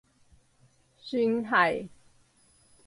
[0.97, 1.87] 算係